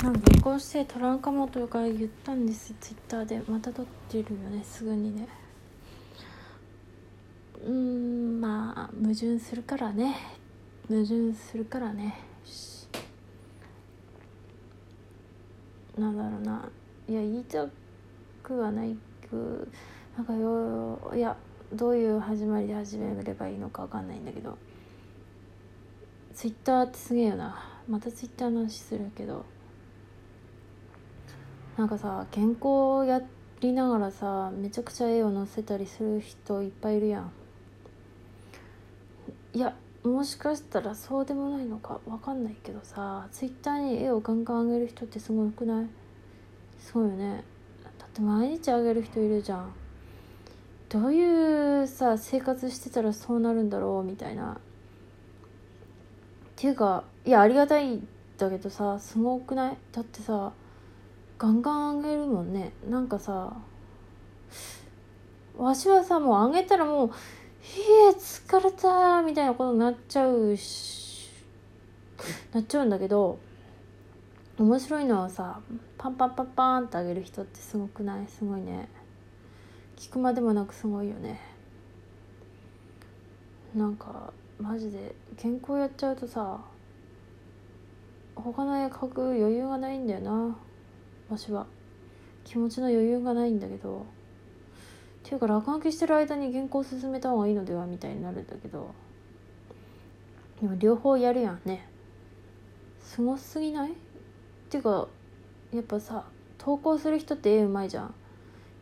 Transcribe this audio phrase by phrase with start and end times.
[0.00, 2.74] なんか結婚して撮らんかもとか言ったんです。
[2.80, 3.40] ツイッターで。
[3.46, 4.64] また撮ってるよね。
[4.64, 5.28] すぐにね。
[7.64, 10.16] うんまあ矛盾するからね。
[10.88, 12.18] 矛盾するからね。
[15.96, 16.68] なんだろうな。
[17.08, 17.66] いや言いた
[18.42, 18.96] くはない
[19.30, 19.70] く
[20.16, 21.36] なんかよいや
[21.72, 24.58] どういう始まりで始めればいいのか分かんないんだけど。
[26.34, 27.62] ツイッターってすげえよな。
[27.88, 29.44] またツイッターの話するけど。
[31.82, 33.20] なんかさ健康や
[33.60, 37.32] りながらさめちゃくちゃ絵を載せたりする人いっぱいいるやん。
[39.52, 39.74] いや
[40.04, 45.86] もしかしたらそうでもないのかわかんないけどさツイッターに絵をガンガン上げる人ってすごくない？
[46.78, 47.42] すごいよね。
[47.98, 49.72] だって毎日上げる人いるじゃん。
[50.88, 54.08] どういうさ生活してたらそうなるんだろう？
[54.08, 54.52] みたいな。
[54.52, 54.56] っ
[56.54, 58.00] ていうかいやありがたい
[58.38, 59.76] だけどさすごくない？
[59.90, 60.52] だってさ
[61.38, 62.72] ガンガン上げるもんね。
[62.88, 63.56] なんかさ
[65.56, 67.10] わしはさもう上げたらもう
[67.60, 71.28] 「ひえ疲れた」みたいなことになっちゃうし
[72.52, 73.38] なっちゃうんだけど
[74.58, 75.60] 面白いのはさ
[75.98, 78.26] パンパンパンパンって上げる人ってすごくない？
[78.28, 78.88] すごいね。
[79.96, 81.40] 聞くまでもなくすごいよね。
[83.74, 86.60] なんかマジで健康やっちゃうとさ
[88.34, 90.56] 他の絵描く余裕がないんだよな。
[91.32, 91.66] わしは
[92.44, 94.04] 気持ちの余裕がないんだけどっ
[95.22, 98.94] ていうか落書きしてる間に原稿を進めた方がいいのではみたいになるんだけど
[100.60, 101.88] でも両方やるやんね。
[103.02, 103.90] すごすぎない？
[103.90, 103.94] っ
[104.70, 105.08] ていうか
[105.72, 106.24] やっぱさ
[106.58, 108.14] 投稿する人って絵うまいじゃん。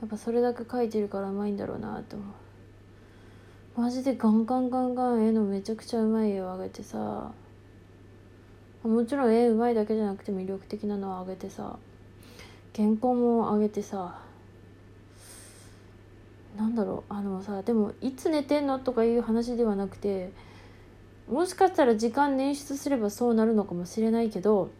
[0.00, 3.80] やっぱそれだけ描いてるからうまいんだろうなって思う。
[3.80, 7.32] マジでガンガンガンガン絵のめちゃくちゃうまい絵をあげてさ
[8.82, 11.76] もちろん絵うまいだけじゃなくて魅力的なのをあげてさ
[12.76, 14.18] 原稿もあげてさ
[16.56, 20.30] なんだろうあのさでもいつ寝てんのとかいう話ではなくて
[21.30, 24.70] もしかしたら時間捻出すればそうなるのかもしれないけど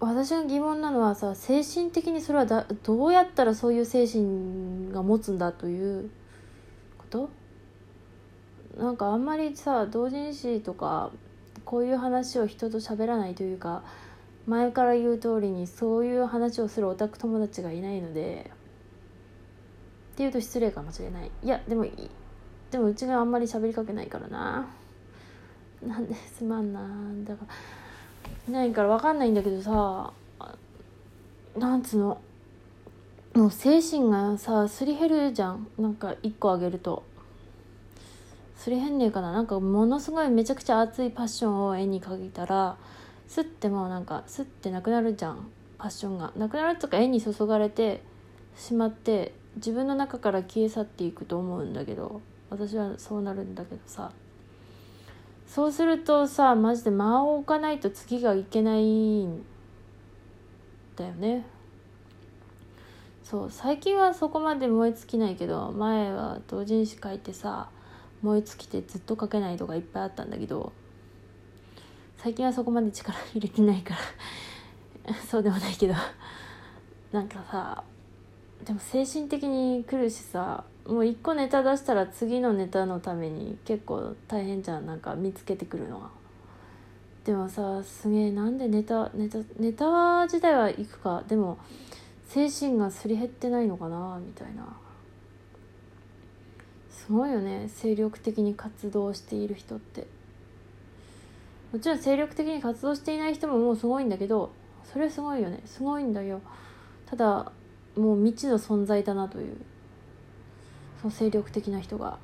[0.00, 6.10] 私が疑問なのはさ精神的にそれはだどうやったらそういう精神が持つんだという
[6.98, 7.30] こと？
[8.78, 11.10] なんかあんまりさ同人誌とか
[11.64, 13.82] こういう話を人と喋らないというか
[14.48, 18.50] 前から言う通りにそういう話をするオタク友達がいないので
[20.14, 21.30] っていうと失礼かもしれない。
[21.44, 21.86] いやでも
[22.70, 24.66] でもうちがあんまり喋りかけないからな。
[25.86, 26.80] なんですまんな
[27.24, 27.44] だか
[28.48, 30.12] らないから分かんないんだけどさ
[31.56, 32.20] なんつうの。
[33.34, 35.68] もう精神がさすり減るじゃん。
[35.78, 37.04] なんか1個あげると。
[38.56, 39.30] すり減んねえかな。
[39.30, 42.76] なんかものすごいめちゃくちゃ熱いパッションを絵に描いたら
[43.28, 45.48] スッてもなんかスッてなくなるじゃん。
[45.78, 46.32] パッションが。
[46.36, 48.02] なくなるとか絵に注がれて
[48.56, 54.10] しまって自分の中から消え去っていくと思うんだけど私はそうなるんだけどさ。
[55.46, 59.44] そうするとさマジで間を置かないと次がいけないん
[60.96, 61.46] だよね。
[63.24, 67.68] そう最近はそこまで燃え尽きないけど前は同人誌書いてさ
[68.22, 70.72] 燃え尽きてずっと書けないとかいっぱいあったんだけど
[72.18, 73.94] 最近はそこまで力入れてないか
[75.06, 75.14] ら。
[75.30, 75.94] そうでもないけど。
[77.12, 77.84] なんかさ
[78.64, 84.86] でも精神的に来るしさもう一個ネタ出したら次のネタのために結構大変じゃん。
[84.86, 86.10] なんか見つけてくるのが
[87.24, 91.22] でもさすげえなんでネタネタネタ自体はいくか。
[91.28, 91.56] でも
[92.26, 94.76] 精神がすり減ってないのかなみたいな。
[96.90, 100.17] すごいよね精力的に活動している人って。
[101.72, 104.50] もちろん精力的に活動していない人ももうすごいんだけど
[104.84, 105.60] それはすごいよね。
[105.66, 106.40] すごいんだよ。
[107.06, 107.52] ただ
[107.96, 109.56] もう未知の存在だなという。
[111.00, 112.18] その精力的な人が。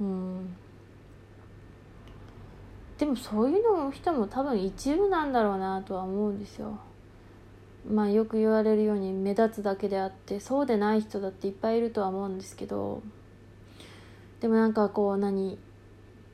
[0.00, 0.56] うん。
[2.98, 6.78] でもそういうの人も多分一部なんだろうなとは思うんですよ。
[7.88, 13.02] まあよく言われるように目立つだけであってそうでない人だっていっぱいいるとは思うんですけど。
[14.40, 15.58] でもなんかこう何？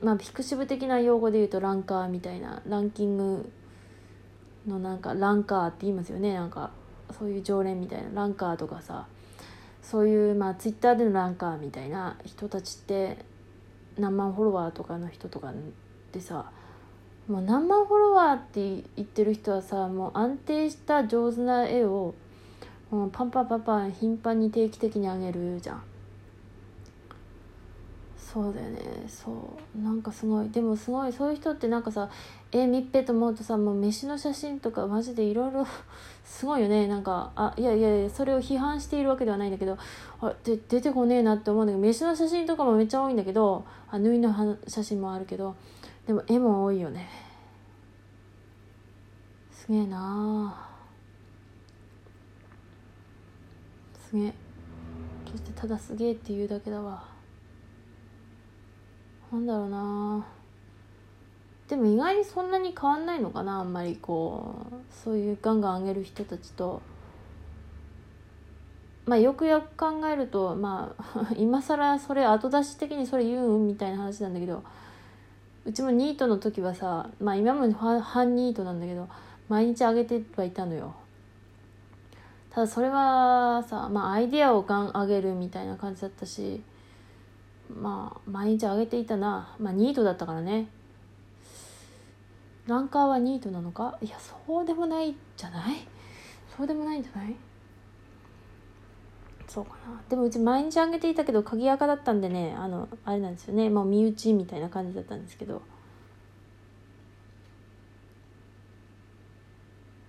[0.05, 3.51] まあピクシブ的な用語で言うとランカーみたいなランキング
[4.67, 6.71] のなんかランカーって言いますよねなんか。
[7.17, 9.05] そういう常連みたいなランカーとかさ
[9.81, 13.17] そういうまあツイッターでのランカーみたいな人たちって
[13.97, 15.53] 何万フォロワーとかの人とかっ
[16.11, 16.51] てさ
[17.27, 22.15] もう何万フォロワーって言ってる人はさもう安定した上手な絵を
[22.89, 25.83] もうパンパンパンパン頻繁に定期的にあげるじゃん。
[28.35, 28.81] そうだよね。
[29.07, 29.31] そ
[29.73, 29.81] う。
[29.81, 30.49] なんかすごい。
[30.49, 31.13] でもすごい。
[31.13, 32.09] そういう人ってなんかさ
[32.51, 35.65] 絵見っぺと思うとさもう飯の写真とかマジでいろいろ
[36.25, 36.85] すごいよね。
[36.87, 39.77] なんかあいやいやいやそれを批判しているわけではないんだけど
[40.19, 45.55] あで出てこねえなって思うんだけど飯の写真とかもめっちゃ多いんだけどあ縫いの写真もあるけど
[46.05, 47.07] でも絵も多いよね。
[49.49, 50.67] すげえな。
[54.09, 54.33] すげえ。
[55.31, 57.14] そしてただすげえって言うだけだわ。
[59.35, 60.25] なんだろうな。
[61.67, 66.81] でも意外にそんなに変わんないのかなあんまりこうそういうガンガン上げる人たちと。
[69.05, 74.63] まあよくよく考えるとまあ 今更それ後出し的にそれ言うんみたいな話なんだけど
[75.63, 79.07] うちもニートの時はさまあ今も半ニートなんだけど
[79.47, 80.93] 毎日上げてはいたのよ。
[82.49, 86.63] ただそれはさまあアイデアをガン上げるみたいな感じだったし
[87.69, 89.55] まあ毎日上げていたな。
[89.59, 90.67] まあニートだったからね。
[92.67, 93.97] ランカーはニートなのか？
[94.01, 95.87] いやそうでもないじゃない？
[96.57, 97.35] そうでもないんじゃない？
[99.47, 100.01] そうかな。
[100.09, 103.69] でもうち毎日あげていたけど鍵垢だったんでねあのあれなんですよね。
[103.69, 105.61] もう身内みたいな感じだったんですけど。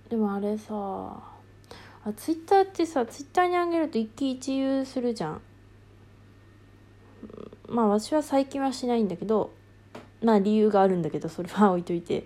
[0.09, 5.41] でもあれさあツイッターってさツイッターにあげると一喜一憂するじゃん。
[7.67, 9.51] まあ私は最近はしないんだけど
[10.21, 12.25] まあ理由があるんだけどそれは置いといて。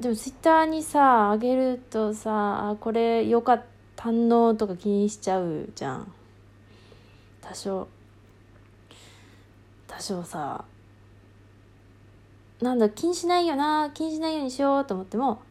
[0.00, 3.64] でもツイッターにさあげるとさあこれよかっ
[3.96, 6.12] たのとか気にしちゃうじゃん。
[7.40, 7.88] 多少。
[9.88, 10.64] 多少さ。
[12.60, 13.90] なんだ気にしないよな。
[13.92, 15.42] 気にしないようにしようと思っても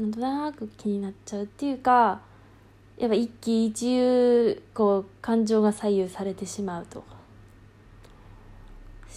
[0.00, 2.22] なんとなく気になっちゃうっていうか
[2.96, 7.11] やっぱ一喜一憂こう感情が左右されてしまうと。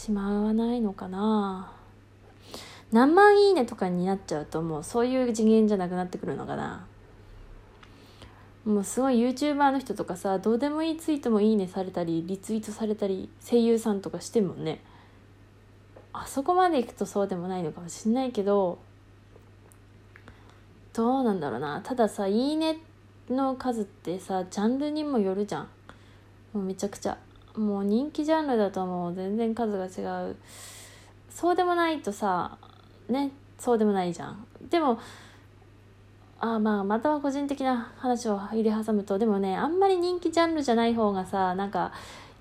[0.06, 1.72] しまわないのかな。
[2.92, 6.86] 何万いいねとかになっちゃうともうそういう次元じゃなくなってくるのかな。
[8.66, 14.80] もうすごい YouTuber の人とかさどうでもいいツイートもいいねされたりリツイートされたり声優さんとかしてもね。
[16.14, 18.78] あそこまでいくとそうでもないのかもしんないけど
[20.94, 21.82] どうなんだろうな。
[21.84, 22.78] たださ「いいね」
[23.28, 25.68] の数ってさジャンルにもよるじゃん。
[26.54, 27.18] もうめちゃくちゃ。
[27.58, 30.36] もう人気ジャンルだともう全然数が違う。
[31.30, 32.58] そうでもないとさ
[33.10, 34.46] ねそうでもないじゃん。
[34.70, 35.00] でも
[36.40, 41.92] あまあまたは個人的な話を入れ挟むとでもねあんまり人気ジャンルじゃない方がさなんか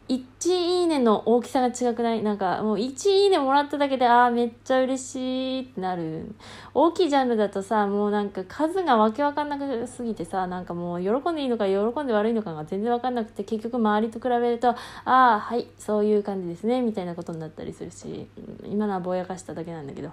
[0.08, 2.22] 1いいねの大きさが違くない？
[2.22, 6.34] なんかもう1いいねもらっただけでああめっちゃ嬉しいってなる。
[6.74, 18.28] 大きいジャンルだとさもうなんか数がわけわかんなくすぎてさなんかもう喜んでいいのか喜んで悪いのかが全然わかんなくて結局周りと比べるとああはいそういう感じですねみたいなことになったりするし
[18.66, 20.10] 今のはぼやかしただけなんだけど。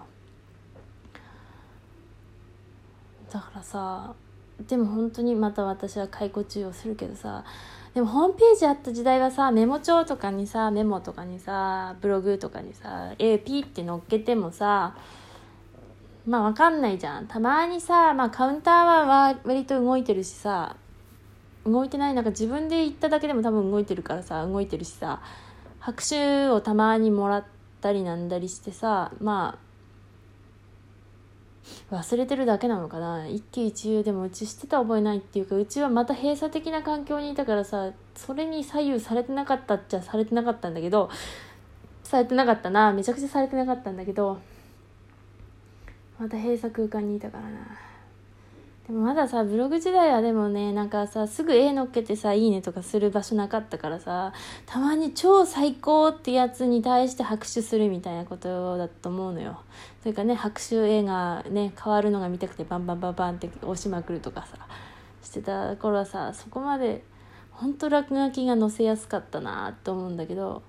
[3.32, 4.14] だからさ
[4.68, 7.44] でも本当にまた私は解雇中をするけどさ
[7.94, 14.96] でもホームページあった時代はさメモ帳とかにさメモとかにさブログとかにさ AP って載っけてもさ
[16.26, 17.28] まあわかんないじゃん。
[17.28, 18.74] たまにさ、まあ、カウンター
[19.08, 20.76] は割と動いてるしさ
[21.66, 22.14] 動いてない。
[22.14, 25.22] なんか自分で言っただけでも多分動いてるからさ動いてるしさ
[25.80, 27.46] 拍手をたまにもらっ
[27.82, 29.71] たりなんだりしてさまあ
[31.92, 33.28] 忘れてるだけなのかな？
[33.28, 41.10] 一喜一憂でもうちしてた覚えないっていうかうちはまた閉鎖的な環境にいたからさそれに左右されてなかったっちゃされてなかったんだけど
[42.04, 44.40] されてなかったなめちゃくちゃされてなかったんだけど
[46.18, 47.91] また閉鎖空間にいたからな。
[48.92, 54.34] でもまださブログ時代はでもねなんかさすぐ絵乗っけてさ「いいね」とかする場所なかったからさ
[54.66, 59.62] たまに超最高ってやつに対して拍手するみたいなことだと思うのよ。
[60.02, 64.58] それかね拍手絵がね変わるのが見たくてバンバンバンバンって押しまくるとかさ
[65.24, 67.06] してた頃はさそこまで
[67.52, 70.64] 本当落書きが載せやすかったなと思うんだけど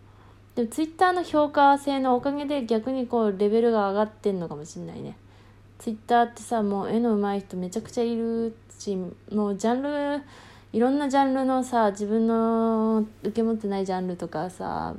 [0.54, 5.16] でもツイッターの評価制のおかげで逆にこうレベルが上がってんのかもしんないね。
[5.82, 8.96] ツイッターってさもう絵の上手い人めちゃくちゃいるし
[9.32, 10.22] もうジャンル
[10.72, 14.94] いろんなジャンルのさ自分の受け持ってないジャンルとかさ、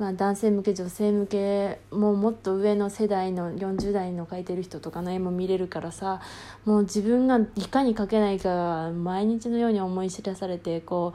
[0.00, 6.20] まあ、男性向け女性向けもうもっと上の世代の40代の描いてる人とかの絵も見れるからさ
[6.64, 11.14] もう自分がいかに描けないか毎日のように思い知らされてこ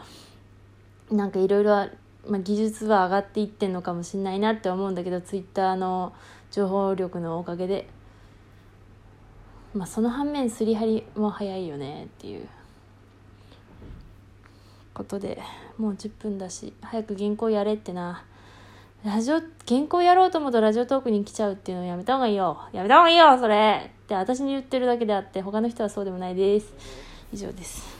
[1.12, 1.89] うなんかいろいろ
[2.29, 6.13] 技術は上がっていってんのかもしれないなって思うんだけどツイッターの
[6.50, 7.99] 情報力のおかげで。
[9.74, 12.48] まあその反面すり張りも早いよねっていう
[14.94, 15.42] ことで
[15.78, 18.24] もう10分だし早く原稿やれってな。
[19.06, 22.60] ラジオ原稿やろうと思うとラジオトークに来ちゃうっていうのやめた方がいいよ。
[22.74, 23.90] やめた方がいいよそれ。
[24.04, 26.74] って私に言ってるだけであって他の人はそうでもないです。
[27.32, 27.98] 以上です。